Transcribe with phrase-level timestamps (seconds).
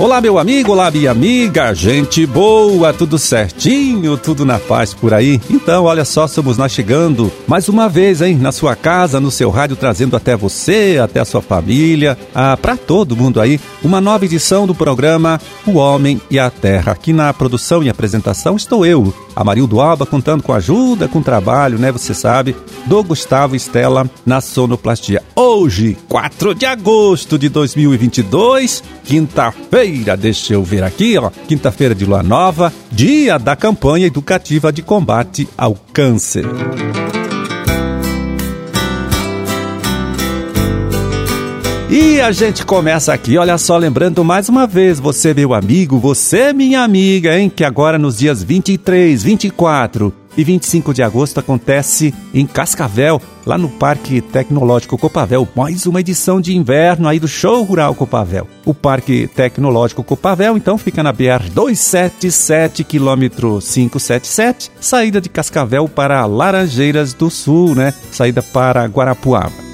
[0.00, 5.38] Olá, meu amigo, olá, minha amiga, gente boa, tudo certinho, tudo na paz por aí?
[5.50, 9.50] Então, olha só, somos nós chegando mais uma vez, hein, na sua casa, no seu
[9.50, 14.24] rádio, trazendo até você, até a sua família, ah, para todo mundo aí, uma nova
[14.24, 16.92] edição do programa O Homem e a Terra.
[16.92, 21.90] Aqui na produção e apresentação estou eu, Amarildo Alba, contando com ajuda, com trabalho, né,
[21.92, 22.56] você sabe,
[22.86, 25.22] do Gustavo Estela na sonoplastia.
[25.34, 32.22] Hoje, 4 de agosto de 2022, quinta-feira, deixa eu ver aqui, ó, quinta-feira de lua
[32.22, 36.46] nova, dia da campanha educativa de combate ao câncer.
[41.92, 46.52] E a gente começa aqui, olha só, lembrando mais uma vez, você meu amigo, você
[46.52, 52.46] minha amiga, hein, que agora nos dias 23, 24 e 25 de agosto acontece em
[52.46, 57.92] Cascavel, lá no Parque Tecnológico Copavel, mais uma edição de inverno aí do Show Rural
[57.96, 58.46] Copavel.
[58.64, 66.24] O Parque Tecnológico Copavel, então, fica na BR 277, quilômetro 577, saída de Cascavel para
[66.24, 67.92] Laranjeiras do Sul, né?
[68.12, 69.69] Saída para Guarapuava.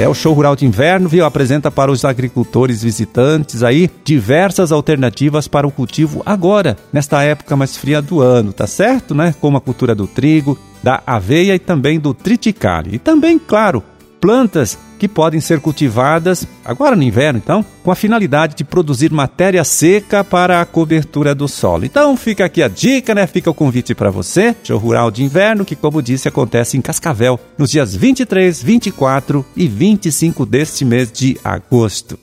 [0.00, 1.26] É o show rural de inverno, viu?
[1.26, 7.76] Apresenta para os agricultores visitantes aí diversas alternativas para o cultivo agora, nesta época mais
[7.76, 9.34] fria do ano, tá certo, né?
[9.42, 12.94] Como a cultura do trigo, da aveia e também do triticale.
[12.94, 13.82] E também, claro,
[14.20, 19.64] plantas que podem ser cultivadas agora no inverno, então, com a finalidade de produzir matéria
[19.64, 21.86] seca para a cobertura do solo.
[21.86, 23.26] Então, fica aqui a dica, né?
[23.26, 27.40] Fica o convite para você, show rural de inverno, que como disse acontece em Cascavel,
[27.56, 32.18] nos dias 23, 24 e 25 deste mês de agosto.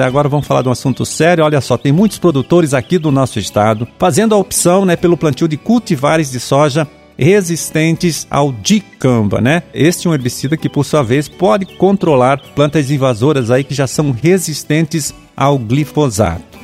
[0.00, 1.44] É, agora vamos falar de um assunto sério.
[1.44, 5.46] Olha só, tem muitos produtores aqui do nosso estado fazendo a opção né, pelo plantio
[5.46, 9.62] de cultivares de soja resistentes ao dicamba, né?
[9.74, 13.86] Este é um herbicida que, por sua vez, pode controlar plantas invasoras aí que já
[13.86, 16.58] são resistentes ao glifosato.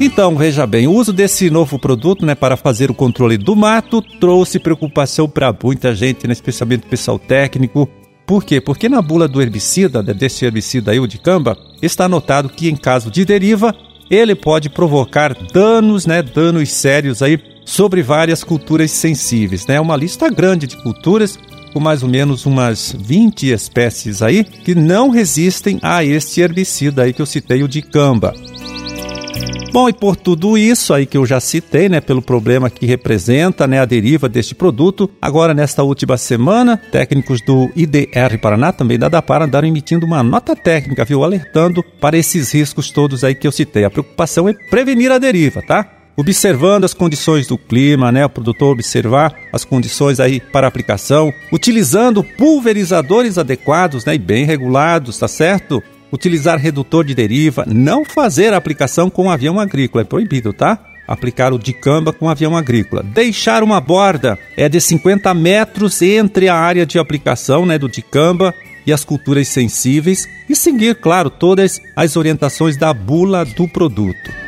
[0.00, 4.00] Então, veja bem, o uso desse novo produto né, para fazer o controle do mato
[4.00, 7.88] trouxe preocupação para muita gente, né, especialmente o pessoal técnico,
[8.26, 8.60] por quê?
[8.60, 12.76] Porque na bula do herbicida, desse herbicida aí, o de camba, está anotado que em
[12.76, 13.74] caso de deriva,
[14.10, 19.80] ele pode provocar danos, né, danos sérios aí sobre várias culturas sensíveis, né?
[19.80, 21.38] Uma lista grande de culturas
[21.72, 27.12] com mais ou menos umas 20 espécies aí que não resistem a este herbicida aí
[27.12, 28.32] que eu citei, o de camba.
[29.76, 33.66] Bom, e por tudo isso aí que eu já citei, né, pelo problema que representa,
[33.66, 39.10] né, a deriva deste produto, agora nesta última semana, técnicos do IDR Paraná, também da
[39.10, 43.52] DAPAR, andaram emitindo uma nota técnica, viu, alertando para esses riscos todos aí que eu
[43.52, 43.84] citei.
[43.84, 45.92] A preocupação é prevenir a deriva, tá?
[46.16, 48.24] observando as condições do clima, né?
[48.24, 54.14] O produtor observar as condições aí para aplicação, utilizando pulverizadores adequados, né?
[54.14, 55.82] E bem regulados, tá certo?
[56.12, 60.78] Utilizar redutor de deriva, não fazer aplicação com avião agrícola, é proibido, tá?
[61.06, 63.02] Aplicar o dicamba com avião agrícola.
[63.02, 68.52] Deixar uma borda é de 50 metros entre a área de aplicação né, do dicamba
[68.86, 74.45] e as culturas sensíveis e seguir, claro, todas as orientações da bula do produto.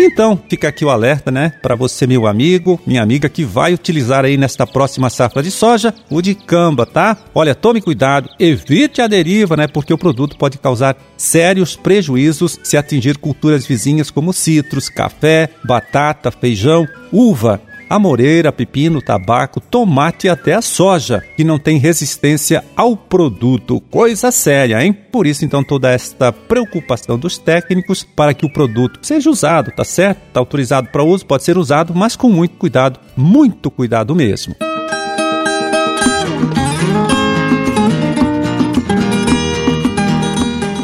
[0.00, 4.24] Então, fica aqui o alerta, né, para você, meu amigo, minha amiga, que vai utilizar
[4.24, 7.16] aí nesta próxima safra de soja o de camba, tá?
[7.34, 12.76] Olha, tome cuidado, evite a deriva, né, porque o produto pode causar sérios prejuízos se
[12.76, 20.54] atingir culturas vizinhas como citros, café, batata, feijão, uva amoreira, pepino, tabaco, tomate e até
[20.54, 23.80] a soja, que não tem resistência ao produto.
[23.90, 24.92] Coisa séria, hein?
[24.92, 29.84] Por isso, então, toda esta preocupação dos técnicos para que o produto seja usado, tá
[29.84, 30.20] certo?
[30.28, 34.54] Está autorizado para uso, pode ser usado, mas com muito cuidado, muito cuidado mesmo.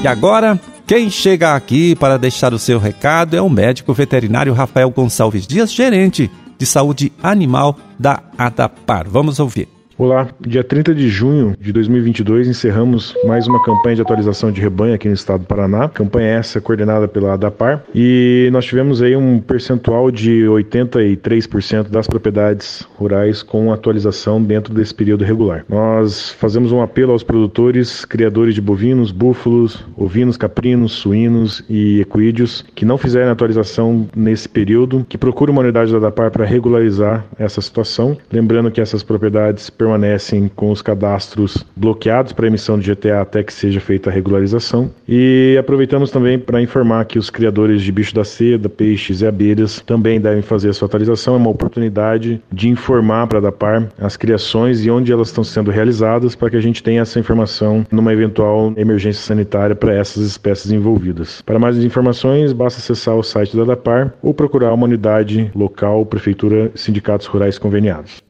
[0.03, 4.91] E agora, quem chega aqui para deixar o seu recado é o médico veterinário Rafael
[4.91, 9.09] Gonçalves Dias, gerente de Saúde Animal da ADAPAR.
[9.09, 9.74] Vamos ouvir.
[9.97, 14.93] Olá, dia 30 de junho de 2022 encerramos mais uma campanha de atualização de rebanho
[14.93, 15.89] aqui no estado do Paraná.
[15.89, 22.85] Campanha essa coordenada pela ADAPAR e nós tivemos aí um percentual de 83% das propriedades
[22.99, 25.65] rurais com atualização dentro desse período regular.
[25.69, 32.65] Nós fazemos um apelo aos produtores, criadores de bovinos, búfalos, ovinos, caprinos, suínos e equídeos
[32.75, 37.61] que não fizeram atualização nesse período, que procurem uma unidade da ADAPAR para regularizar essa
[37.61, 38.19] situação.
[38.33, 43.53] Lembrando que essas propriedades permanecem com os cadastros bloqueados para emissão de GTA até que
[43.53, 44.91] seja feita a regularização.
[45.07, 49.81] E aproveitamos também para informar que os criadores de bicho da seda, peixes e abelhas
[49.81, 51.35] também devem fazer a sua atualização.
[51.35, 55.71] É uma oportunidade de informar para a DAPAR as criações e onde elas estão sendo
[55.71, 60.73] realizadas para que a gente tenha essa informação numa eventual emergência sanitária para essas espécies
[60.73, 61.43] envolvidas.
[61.43, 66.71] Para mais informações, basta acessar o site da DAPAR ou procurar uma unidade local, prefeitura,
[66.75, 68.23] sindicatos rurais conveniados.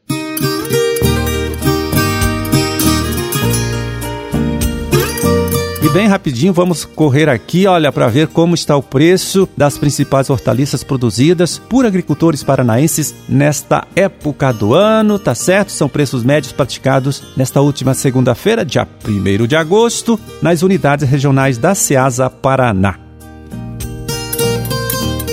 [5.94, 10.82] Bem rapidinho vamos correr aqui, olha, para ver como está o preço das principais hortaliças
[10.82, 15.70] produzidas por agricultores paranaenses nesta época do ano, tá certo?
[15.70, 21.76] São preços médios praticados nesta última segunda-feira, dia 1 de agosto, nas unidades regionais da
[21.76, 22.98] Ceasa Paraná.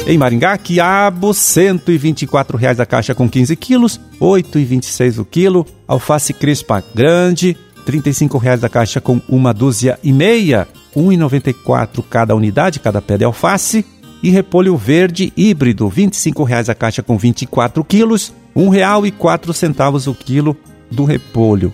[0.06, 5.66] Em Maringá, quiabo, R$ 124,00 a caixa com 15 quilos, R$ 8,26 o quilo.
[5.88, 12.36] Alface crespa grande, R$ 35,00 a caixa com uma dúzia e meia, R$ 1,94 cada
[12.36, 13.86] unidade, cada pé de alface.
[14.24, 20.56] E repolho verde híbrido, R$ 25,00 a caixa com 24 quilos, R$ 1,04 o quilo
[20.92, 21.74] do repolho.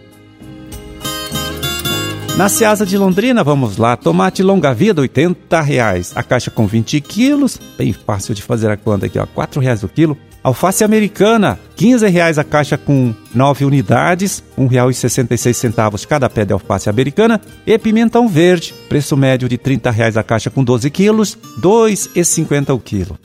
[2.37, 6.13] Na Seasa de Londrina, vamos lá, tomate longa vida, 80 reais.
[6.15, 9.81] A caixa com 20 quilos, bem fácil de fazer a conta aqui, ó, 4 reais
[9.81, 10.15] o quilo.
[10.43, 16.87] Alface americana, 15 reais a caixa com 9 unidades, R$ 1,66 cada pé de alface
[16.87, 17.41] americana.
[17.65, 22.69] E pimentão verde, preço médio de 30 reais a caixa com 12 quilos, R$ 2,50
[22.69, 23.17] o quilo.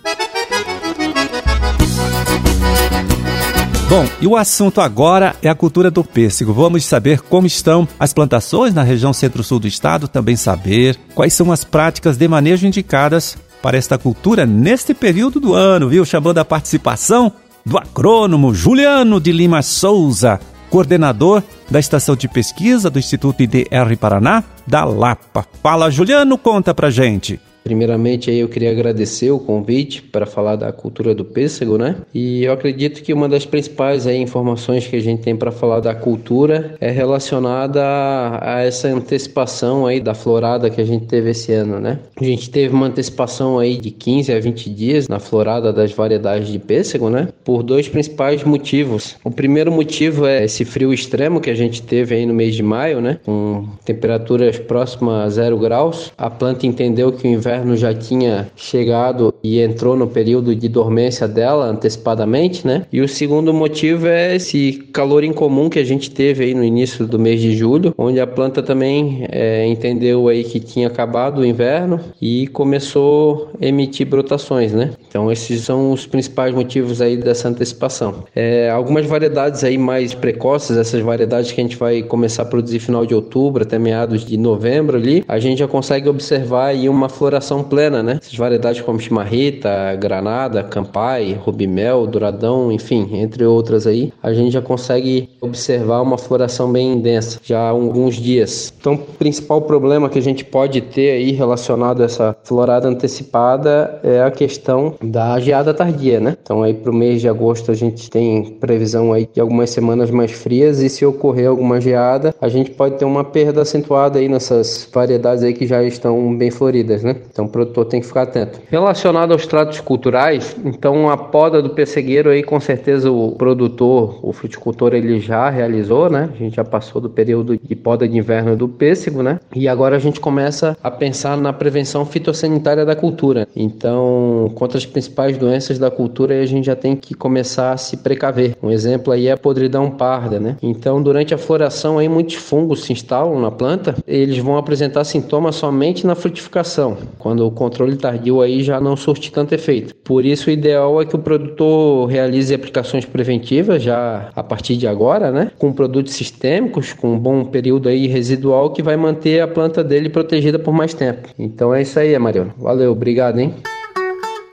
[3.93, 6.55] Bom, e o assunto agora é a cultura do pêssego.
[6.55, 11.53] Vamos saber como estão as plantações na região centro-sul do estado, também saber quais são
[11.53, 16.07] as práticas de manejo indicadas para esta cultura neste período do ano, viu?
[16.07, 17.31] Chamando a participação
[17.67, 20.41] do agrônomo Juliano de Lima Souza,
[20.71, 25.45] coordenador da estação de pesquisa do Instituto IDR Paraná, da Lapa.
[25.63, 27.39] Fala, Juliano, conta pra gente.
[27.63, 31.97] Primeiramente aí eu queria agradecer o convite para falar da cultura do pêssego, né?
[32.13, 35.81] E eu acredito que uma das principais aí informações que a gente tem para falar
[35.81, 41.31] da cultura é relacionada a, a, essa antecipação aí da florada que a gente teve
[41.31, 41.99] esse ano, né?
[42.21, 46.49] A gente teve uma antecipação aí de 15 a 20 dias na florada das variedades
[46.49, 47.29] de pêssego, né?
[47.45, 49.17] Por dois principais motivos.
[49.25, 52.63] O primeiro motivo é esse frio extremo que a gente teve aí no mês de
[52.63, 53.19] maio, né?
[53.25, 56.13] Com temperaturas próximas a zero graus.
[56.17, 60.69] A planta entendeu que o inverno inverno já tinha chegado e entrou no período de
[60.69, 62.87] dormência dela antecipadamente, né?
[62.91, 67.07] E o segundo motivo é esse calor incomum que a gente teve aí no início
[67.07, 71.47] do mês de julho, onde a planta também é, entendeu aí que tinha acabado o
[71.47, 74.93] inverno e começou a emitir brotações, né?
[75.09, 78.25] Então esses são os principais motivos aí dessa antecipação.
[78.35, 82.79] É, algumas variedades aí mais precoces, essas variedades que a gente vai começar a produzir
[82.79, 87.09] final de outubro até meados de novembro ali, a gente já consegue observar aí uma
[87.09, 88.19] floração plena, né?
[88.21, 94.63] Essas variedades como chimarrita, granada, campai, rubimel, douradão, enfim, entre outras aí, a gente já
[94.63, 98.73] consegue observar uma floração bem densa já há alguns dias.
[98.81, 104.01] Então, o principal problema que a gente pode ter aí relacionado a essa florada antecipada
[104.03, 106.37] é a questão da geada tardia, né?
[106.43, 110.11] Então, aí para o mês de agosto a gente tem previsão aí de algumas semanas
[110.11, 114.29] mais frias e se ocorrer alguma geada, a gente pode ter uma perda acentuada aí
[114.29, 117.17] nessas variedades aí que já estão bem floridas, né?
[117.33, 118.61] Então o produtor tem que ficar atento.
[118.69, 124.33] Relacionado aos tratos culturais, então a poda do pessegueiro aí com certeza o produtor, o
[124.33, 126.29] fruticultor ele já realizou, né?
[126.33, 129.41] A gente já passou do período de poda de inverno do pêssego, né?
[129.55, 133.49] E agora a gente começa a pensar na prevenção fitossanitária da cultura.
[133.57, 137.97] Então, contra as principais doenças da cultura, a gente já tem que começar a se
[137.97, 138.57] precaver.
[138.63, 140.57] Um exemplo aí é a podridão parda, né?
[140.63, 145.57] Então, durante a floração aí muitos fungos se instalam na planta, eles vão apresentar sintomas
[145.57, 149.95] somente na frutificação quando o controle tardio aí já não surte tanto efeito.
[149.95, 154.89] Por isso, o ideal é que o produtor realize aplicações preventivas já a partir de
[154.89, 155.53] agora, né?
[155.57, 160.09] Com produtos sistêmicos, com um bom período aí residual que vai manter a planta dele
[160.09, 161.29] protegida por mais tempo.
[161.39, 162.53] Então é isso aí, Mariano.
[162.59, 163.55] Valeu, obrigado, hein?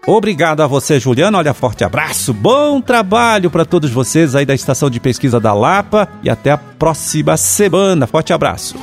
[0.06, 1.40] Obrigado a você, Juliano.
[1.40, 2.34] Olha, forte abraço.
[2.36, 6.58] Bom trabalho para todos vocês aí da Estação de Pesquisa da Lapa e até a
[6.58, 8.06] próxima semana.
[8.06, 8.76] Forte abraço.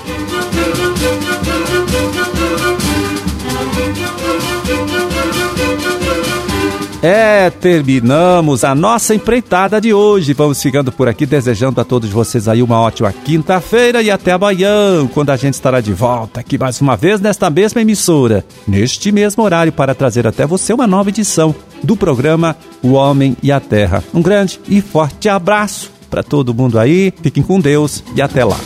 [7.03, 10.33] É, terminamos a nossa empreitada de hoje.
[10.33, 15.07] Vamos ficando por aqui, desejando a todos vocês aí uma ótima quinta-feira e até amanhã,
[15.13, 19.43] quando a gente estará de volta aqui mais uma vez nesta mesma emissora, neste mesmo
[19.43, 24.03] horário, para trazer até você uma nova edição do programa O Homem e a Terra.
[24.13, 27.13] Um grande e forte abraço para todo mundo aí.
[27.23, 28.57] Fiquem com Deus e até lá.